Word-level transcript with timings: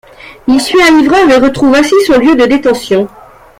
Il 0.47 0.59
suit 0.59 0.81
un 0.81 0.97
livreur 0.99 1.29
et 1.29 1.37
retrouve 1.37 1.75
ainsi 1.75 1.93
son 2.07 2.17
lieu 2.17 2.35
de 2.35 2.47
détention. 2.47 3.07